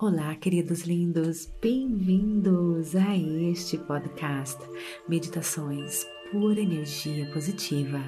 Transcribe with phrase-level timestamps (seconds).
[0.00, 4.56] Olá, queridos lindos, bem-vindos a este podcast
[5.08, 8.00] Meditações por Energia Positiva.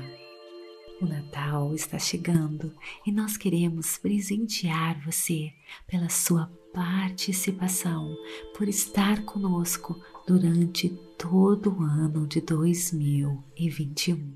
[1.02, 2.72] O Natal está chegando
[3.04, 5.50] e nós queremos presentear você
[5.88, 8.14] pela sua participação,
[8.56, 14.32] por estar conosco durante todo o ano de 2021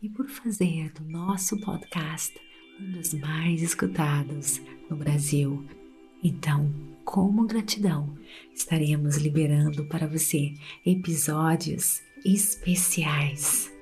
[0.00, 2.34] e por fazer do nosso podcast
[2.80, 4.58] um dos mais escutados
[4.88, 5.68] no Brasil
[6.22, 6.70] então,
[7.04, 8.16] como gratidão,
[8.54, 10.54] estaremos liberando para você
[10.84, 13.72] episódios especiais,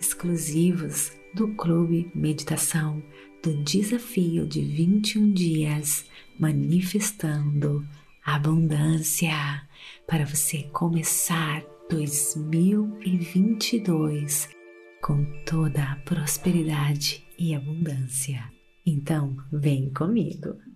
[0.00, 3.02] exclusivos do Clube Meditação
[3.42, 6.06] do Desafio de 21 Dias
[6.38, 7.84] Manifestando
[8.24, 9.66] Abundância
[10.06, 14.48] para você começar 2022
[15.02, 18.42] com toda a prosperidade e abundância.
[18.86, 20.73] Então, vem comigo!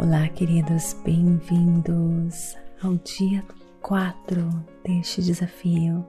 [0.00, 3.44] Olá, queridos, bem-vindos ao dia
[3.82, 4.48] 4
[4.84, 6.06] deste desafio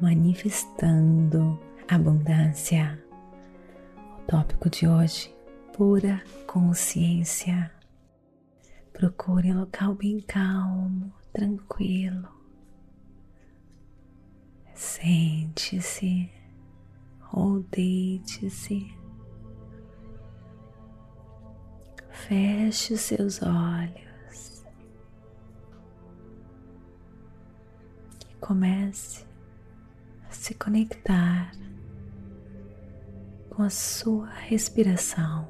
[0.00, 3.00] Manifestando Abundância.
[4.18, 5.32] O tópico de hoje:
[5.72, 7.70] pura consciência.
[8.92, 12.28] Procure um local bem calmo, tranquilo.
[14.74, 16.28] Sente-se
[17.32, 19.05] ou deite-se
[22.28, 24.64] Feche os seus olhos
[28.28, 29.24] e comece
[30.28, 31.52] a se conectar
[33.48, 35.48] com a sua respiração.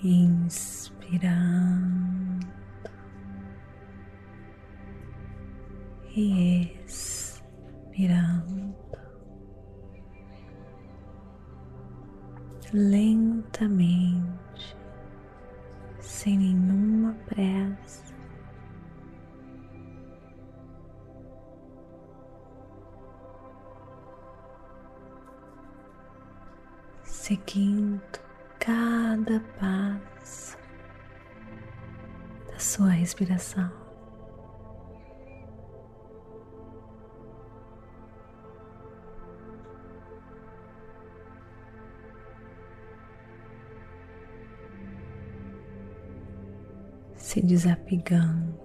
[0.00, 1.36] Inspirando
[6.14, 8.72] e expirando.
[12.74, 14.76] Lentamente,
[16.00, 18.12] sem nenhuma pressa.
[27.04, 28.02] Seguindo
[28.58, 30.58] cada passo
[32.50, 33.83] da sua respiração.
[47.34, 48.56] Se desapegando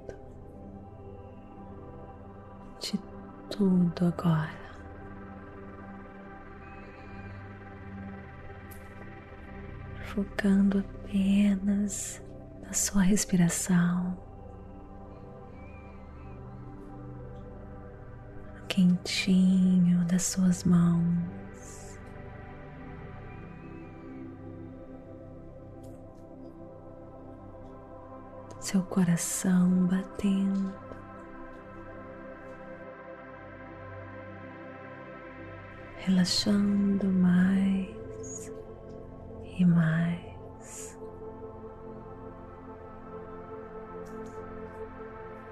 [2.80, 3.00] de
[3.50, 4.60] tudo agora.
[10.04, 12.22] Focando apenas
[12.62, 14.16] na sua respiração,
[18.54, 21.39] no quentinho das suas mãos.
[28.70, 30.72] Seu coração batendo.
[35.98, 38.54] Relaxando mais
[39.58, 41.00] e mais.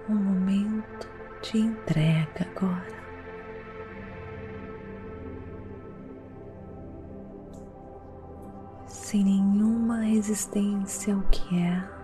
[0.08, 1.10] Um momento
[1.42, 2.98] de entrega agora.
[8.86, 11.97] Sem nenhuma resistência ao que é.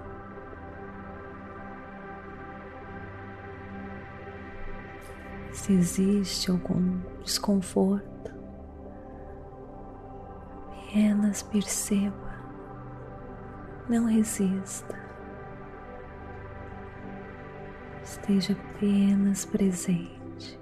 [5.63, 8.34] Se existe algum desconforto,
[10.90, 12.34] apenas perceba,
[13.88, 15.00] não resista,
[18.03, 20.59] esteja apenas presente.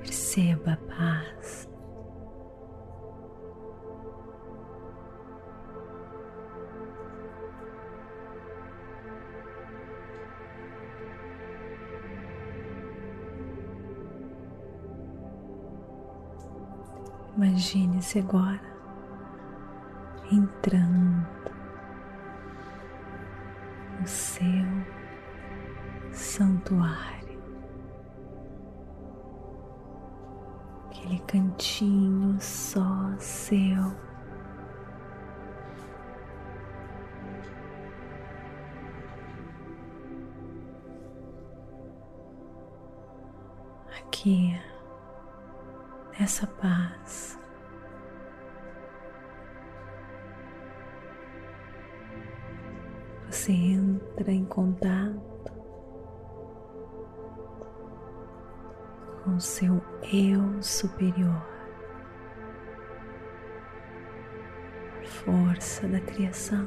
[0.00, 1.17] Perceba a
[17.38, 18.60] Imagine-se agora
[20.32, 21.24] entrando
[24.00, 24.66] no seu
[26.10, 27.07] santuário,
[53.30, 55.52] você entra em contato
[59.22, 61.46] com seu eu superior,
[65.04, 66.66] força da criação.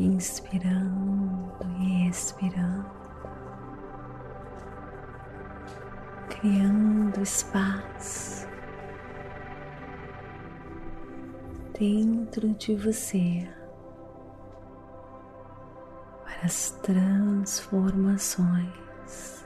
[0.00, 2.90] Inspirando e expirando,
[6.28, 8.48] criando espaço
[11.78, 13.48] dentro de você
[16.24, 19.44] para as transformações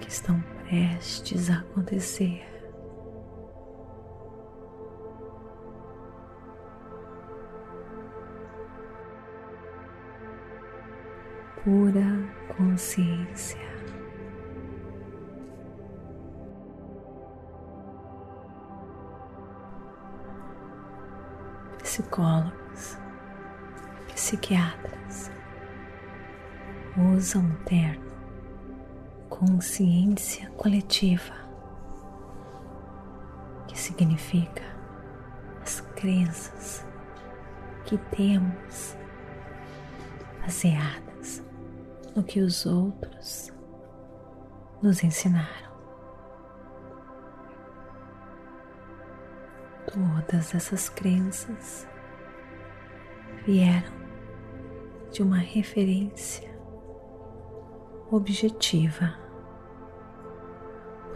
[0.00, 2.47] que estão prestes a acontecer.
[11.68, 12.26] Pura
[12.56, 13.60] consciência.
[21.82, 22.98] Psicólogos,
[24.14, 25.30] psiquiatras
[27.14, 28.08] usam o termo
[29.28, 31.34] consciência coletiva,
[33.66, 34.64] que significa
[35.60, 36.86] as crenças
[37.84, 38.96] que temos
[40.40, 41.07] baseadas
[42.18, 43.52] no que os outros
[44.82, 45.70] nos ensinaram.
[49.86, 51.86] Todas essas crenças
[53.46, 53.92] vieram
[55.12, 56.50] de uma referência
[58.10, 59.14] objetiva,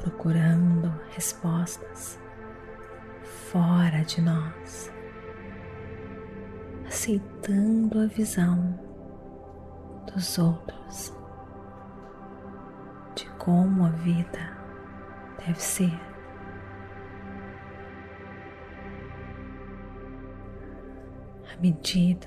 [0.02, 2.16] procurando respostas
[3.50, 4.92] fora de nós,
[6.86, 8.91] aceitando a visão
[10.06, 11.12] dos outros,
[13.14, 14.56] de como a vida
[15.38, 16.00] deve ser.
[21.52, 22.26] À medida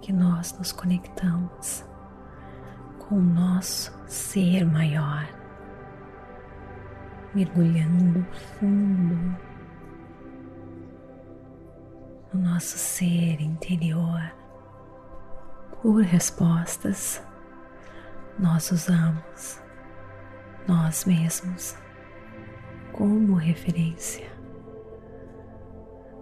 [0.00, 1.84] que nós nos conectamos
[2.98, 5.28] com o nosso ser maior,
[7.34, 8.24] mergulhando
[8.58, 9.36] fundo
[12.32, 14.39] no nosso ser interior,
[15.82, 17.22] por respostas,
[18.38, 19.60] nós usamos
[20.70, 21.76] nós mesmos
[22.92, 24.30] como referência,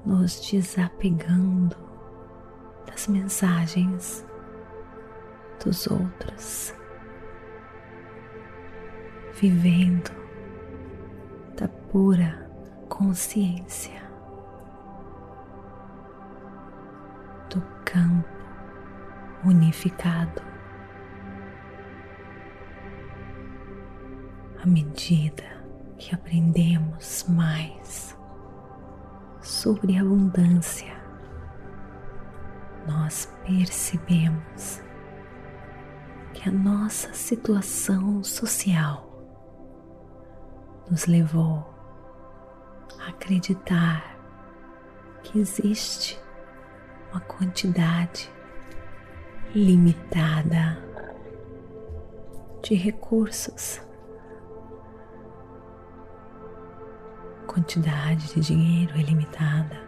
[0.06, 1.76] nos desapegando
[2.87, 4.25] das mensagens
[5.62, 6.72] dos outros,
[9.34, 10.11] vivendo
[11.56, 12.49] da pura
[12.88, 14.00] consciência
[17.50, 18.38] do campo
[19.44, 20.43] unificado.
[24.62, 25.44] À medida
[25.96, 28.17] que aprendemos mais
[29.40, 30.96] sobre a abundância,
[32.87, 34.82] nós percebemos
[36.32, 39.08] que a nossa situação social
[40.90, 41.69] nos levou
[43.00, 44.19] a acreditar
[45.23, 46.20] que existe
[47.11, 48.33] uma quantidade
[49.59, 50.79] limitada
[52.62, 53.81] de recursos,
[57.45, 59.81] quantidade de dinheiro ilimitada,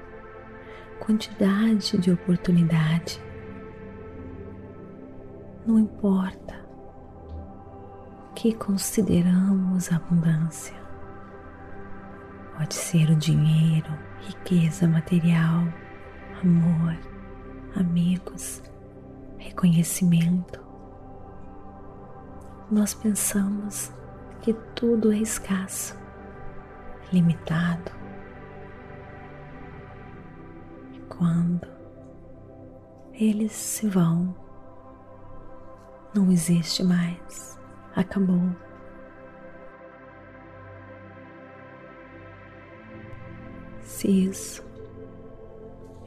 [0.98, 3.22] quantidade de oportunidade.
[5.64, 6.66] Não importa
[8.28, 10.80] o que consideramos abundância.
[12.56, 15.62] Pode ser o dinheiro, riqueza material,
[16.42, 16.98] amor,
[17.76, 18.62] amigos,
[19.40, 20.60] reconhecimento.
[22.70, 23.92] Nós pensamos
[24.42, 25.98] que tudo é escasso,
[27.12, 27.90] limitado.
[30.92, 31.66] E quando
[33.12, 34.34] eles se vão,
[36.14, 37.58] não existe mais,
[37.96, 38.54] acabou.
[43.82, 44.64] Se isso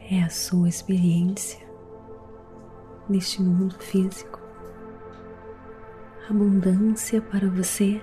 [0.09, 1.62] é a sua experiência,
[3.09, 4.39] neste mundo físico.
[6.29, 8.01] Abundância para você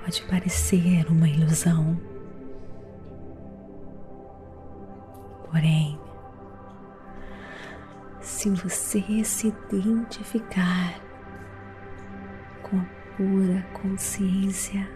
[0.00, 2.00] pode parecer uma ilusão,
[5.50, 5.98] porém,
[8.20, 11.00] se você se identificar
[12.62, 14.88] com a pura consciência,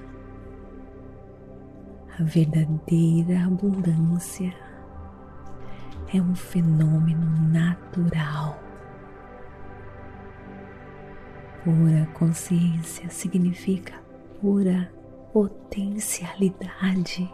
[2.18, 4.54] a verdadeira abundância
[6.14, 8.60] é um fenômeno natural.
[11.64, 13.94] Pura consciência significa
[14.40, 14.92] pura
[15.32, 17.32] potencialidade,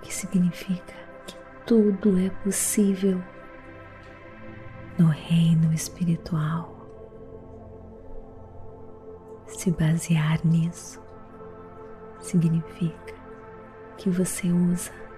[0.00, 0.94] que significa
[1.26, 1.36] que
[1.66, 3.22] tudo é possível
[4.98, 6.78] no reino espiritual.
[9.46, 11.02] Se basear nisso
[12.20, 13.14] significa
[13.98, 15.09] que você usa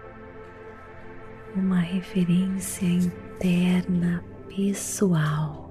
[1.54, 5.70] uma referência interna pessoal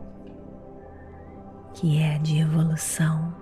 [1.73, 3.35] que é de evolução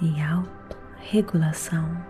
[0.00, 2.04] e autorregulação.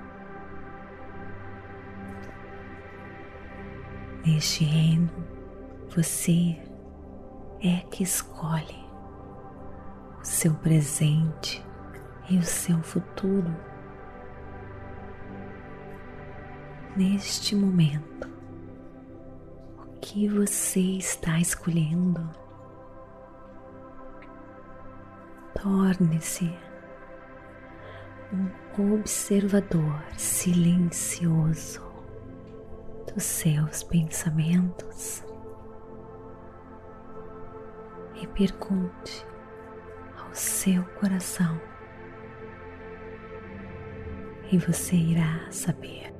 [4.24, 5.10] Neste reino,
[5.94, 6.58] você
[7.60, 8.82] é que escolhe
[10.20, 11.62] o seu presente
[12.30, 13.54] e o seu futuro.
[16.96, 18.31] Neste momento,
[20.02, 22.28] que você está escolhendo?
[25.54, 26.52] Torne-se
[28.32, 31.80] um observador silencioso
[33.14, 35.22] dos seus pensamentos
[38.20, 39.24] e pergunte
[40.18, 41.60] ao seu coração
[44.50, 46.11] e você irá saber.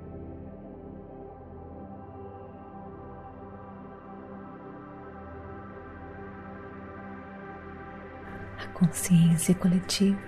[8.82, 10.18] Consciência coletiva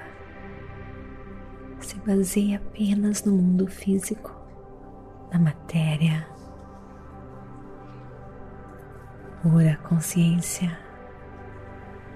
[1.81, 4.33] se baseia apenas no mundo físico,
[5.33, 6.27] na matéria.
[9.43, 10.79] Pura consciência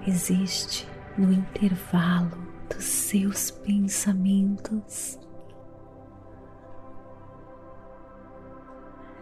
[0.06, 2.38] existe no intervalo
[2.72, 5.18] dos seus pensamentos.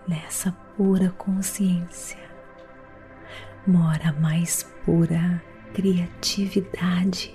[0.07, 2.21] Nessa pura consciência
[3.67, 5.43] mora a mais pura
[5.73, 7.35] criatividade.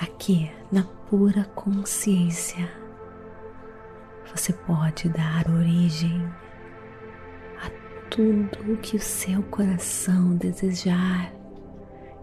[0.00, 2.68] Aqui, na pura consciência,
[4.34, 6.22] você pode dar origem
[8.10, 11.32] tudo o que o seu coração desejar,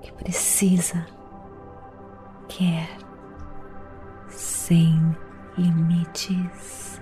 [0.01, 1.07] que precisa,
[2.49, 2.89] quer,
[4.27, 4.99] sem
[5.57, 6.96] limites.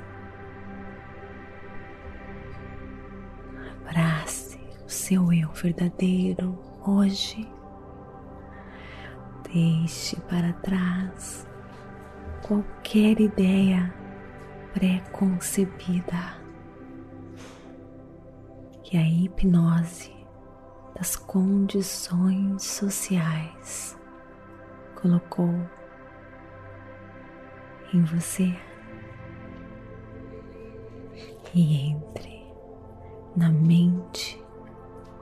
[5.06, 7.48] Seu eu verdadeiro hoje.
[9.54, 11.48] Deixe para trás
[12.42, 13.94] qualquer ideia
[14.74, 16.42] pré-concebida
[18.82, 20.12] que a hipnose
[20.98, 23.96] das condições sociais
[25.00, 25.54] colocou
[27.94, 28.58] em você
[31.54, 32.44] e entre
[33.36, 34.44] na mente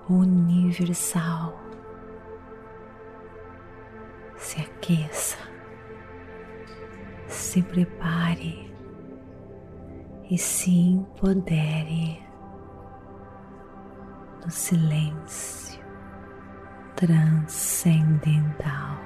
[0.10, 1.58] universal.
[4.38, 5.38] Se aqueça,
[7.28, 8.72] se prepare
[10.30, 12.22] e se empodere
[14.44, 15.82] no silêncio
[16.96, 18.98] transcendental.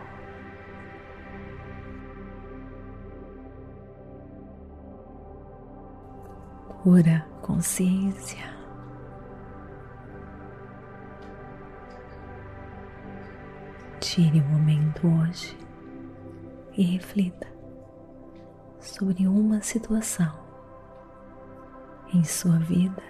[6.84, 8.57] Pura consciência.
[14.18, 15.56] Tire um momento hoje
[16.76, 17.48] e reflita
[18.80, 20.40] sobre uma situação
[22.12, 23.04] em sua vida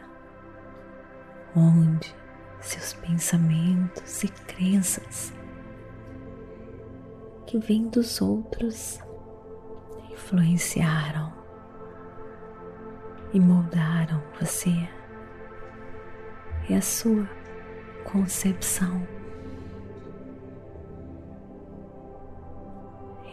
[1.55, 2.13] onde
[2.59, 5.33] seus pensamentos e crenças
[7.45, 8.99] que vêm dos outros
[10.11, 11.31] influenciaram
[13.31, 14.89] e moldaram você
[16.67, 17.25] e a sua
[18.03, 19.16] concepção.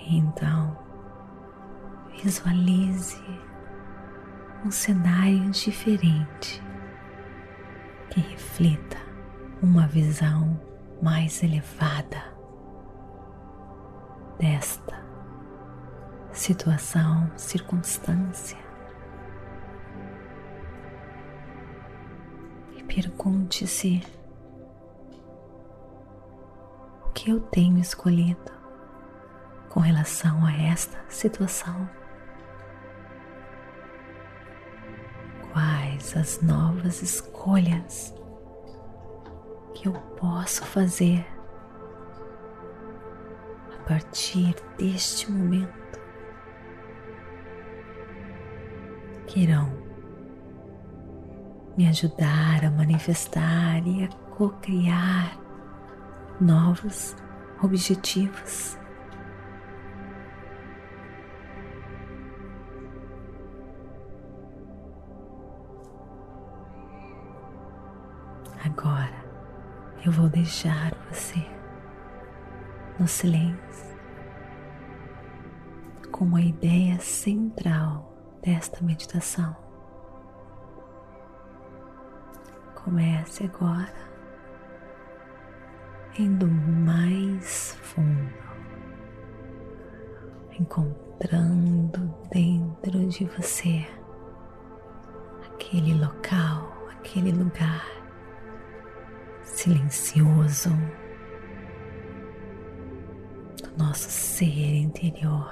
[0.07, 0.77] Então,
[2.23, 3.25] visualize
[4.63, 6.63] um cenário diferente
[8.11, 8.99] que reflita
[9.63, 10.61] uma visão
[11.01, 12.23] mais elevada
[14.39, 15.03] desta
[16.33, 18.59] situação, circunstância.
[22.77, 24.03] E pergunte-se:
[27.07, 28.64] o que eu tenho escolhido
[29.75, 31.91] com relação a esta situação?
[35.55, 38.13] quais as novas escolhas
[39.73, 41.25] que eu posso fazer
[43.73, 45.85] a partir deste momento.
[49.27, 49.73] que irão
[51.77, 55.39] me ajudar a manifestar e a co-criar
[56.41, 57.17] novos
[57.63, 58.79] objetivos.
[70.05, 71.43] Eu vou deixar você
[73.01, 73.97] no silêncio
[76.13, 79.57] como a ideia central desta meditação.
[82.75, 83.95] Comece agora
[86.19, 88.35] indo mais fundo,
[90.61, 93.87] encontrando dentro de você
[95.47, 98.04] aquele local, aquele lugar
[99.65, 100.69] silencioso
[103.63, 105.51] do nosso ser interior,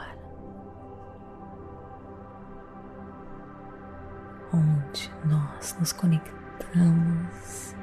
[4.52, 7.74] onde nós nos conectamos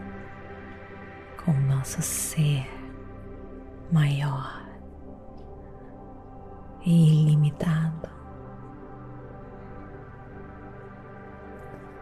[1.43, 2.67] com o nosso ser
[3.91, 4.69] maior
[6.85, 8.07] e ilimitado.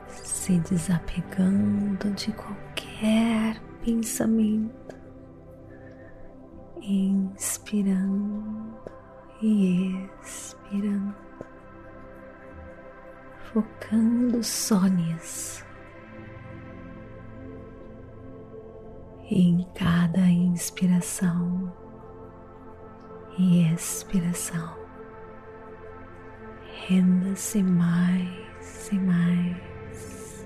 [0.10, 4.98] Se desapegando de qualquer pensamento,
[6.82, 8.77] inspirando
[9.41, 11.15] e expirando,
[13.53, 15.65] focando só nisso.
[19.32, 21.74] E em cada inspiração
[23.38, 24.75] e expiração,
[26.89, 30.46] renda-se mais e mais,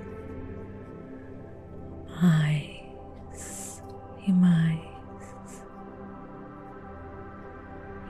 [2.22, 2.71] mais
[4.28, 5.66] e mais,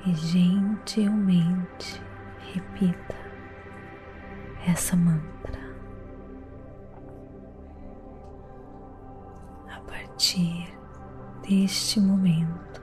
[0.06, 2.02] e gentilmente
[2.54, 3.16] repita
[4.68, 5.32] essa mantra.
[10.22, 10.72] partir
[11.42, 12.82] deste momento,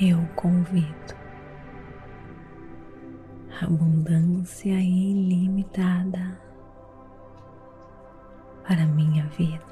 [0.00, 1.14] eu convido
[3.60, 6.40] abundância ilimitada
[8.66, 9.71] para minha vida.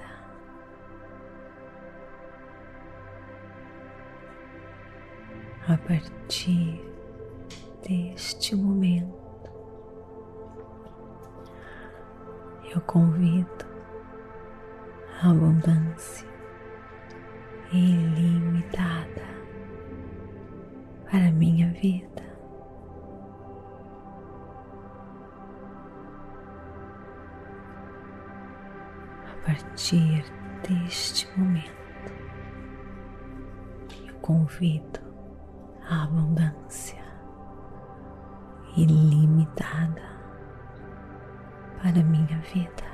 [5.71, 6.85] A partir
[7.87, 9.49] deste momento,
[12.75, 13.65] eu convido
[15.23, 16.27] abundância
[17.71, 19.23] ilimitada
[21.09, 22.25] para minha vida.
[29.25, 30.25] A partir
[30.69, 32.13] deste momento,
[34.09, 35.10] eu convido
[35.91, 37.03] abundância
[38.77, 40.03] ilimitada
[41.83, 42.90] para minha vida.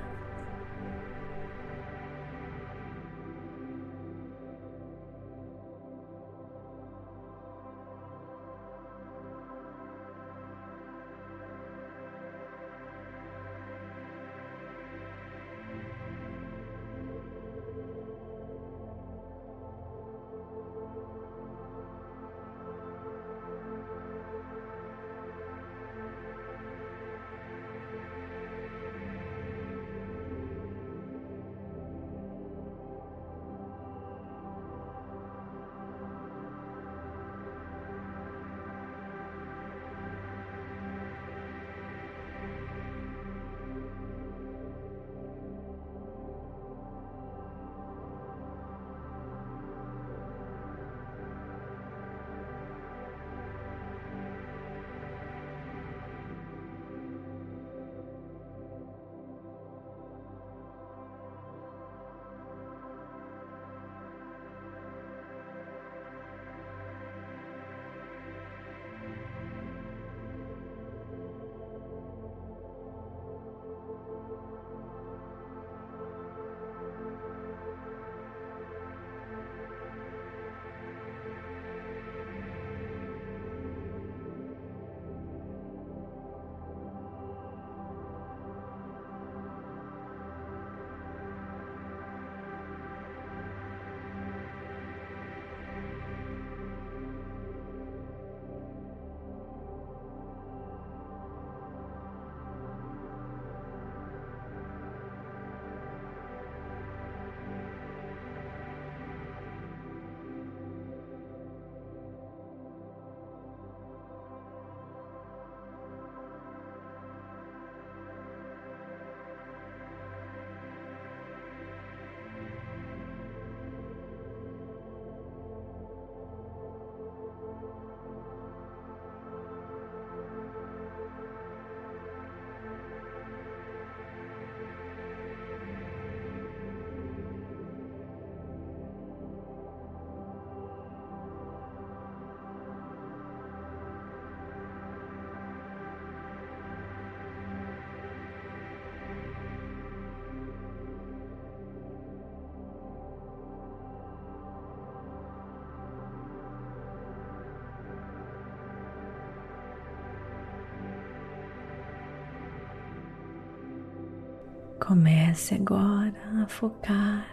[164.86, 167.26] Comece agora a focar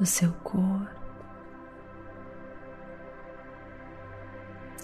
[0.00, 0.88] no seu corpo,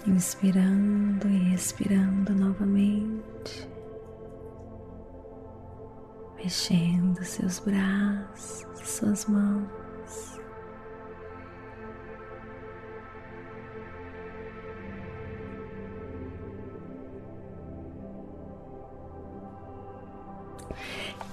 [0.05, 3.67] inspirando e expirando novamente,
[6.35, 10.38] mexendo seus braços, suas mãos.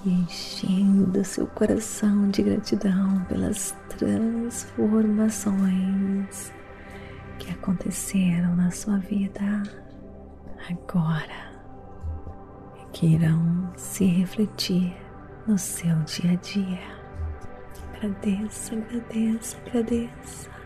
[0.05, 6.53] Enchendo seu coração de gratidão pelas transformações
[7.39, 9.63] que aconteceram na sua vida
[10.69, 11.51] agora
[12.81, 14.95] e que irão se refletir
[15.47, 16.97] no seu dia a dia.
[17.95, 20.56] Agradeça, agradeça, agradeça.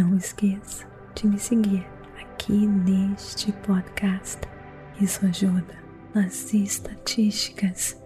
[0.00, 1.86] Não esqueça de me seguir
[2.22, 4.40] aqui neste podcast.
[4.98, 5.76] Isso ajuda
[6.14, 8.00] nas estatísticas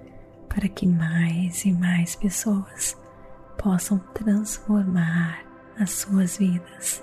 [0.48, 2.96] para que mais e mais pessoas
[3.56, 5.44] possam transformar
[5.78, 7.00] as suas vidas.